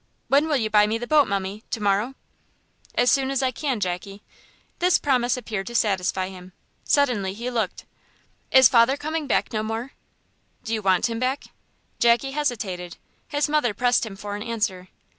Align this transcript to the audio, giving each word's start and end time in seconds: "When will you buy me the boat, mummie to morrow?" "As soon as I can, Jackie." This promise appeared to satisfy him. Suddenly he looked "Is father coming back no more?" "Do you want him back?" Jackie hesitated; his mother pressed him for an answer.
"When 0.29 0.47
will 0.47 0.57
you 0.57 0.71
buy 0.71 0.87
me 0.87 0.97
the 0.97 1.05
boat, 1.05 1.27
mummie 1.27 1.61
to 1.69 1.79
morrow?" 1.79 2.15
"As 2.95 3.11
soon 3.11 3.29
as 3.29 3.43
I 3.43 3.51
can, 3.51 3.79
Jackie." 3.79 4.23
This 4.79 4.97
promise 4.97 5.37
appeared 5.37 5.67
to 5.67 5.75
satisfy 5.75 6.29
him. 6.29 6.53
Suddenly 6.83 7.33
he 7.35 7.51
looked 7.51 7.85
"Is 8.49 8.67
father 8.67 8.97
coming 8.97 9.27
back 9.27 9.53
no 9.53 9.61
more?" 9.61 9.91
"Do 10.63 10.73
you 10.73 10.81
want 10.81 11.07
him 11.07 11.19
back?" 11.19 11.49
Jackie 11.99 12.31
hesitated; 12.31 12.97
his 13.27 13.47
mother 13.47 13.75
pressed 13.75 14.03
him 14.03 14.15
for 14.15 14.35
an 14.35 14.41
answer. 14.41 14.87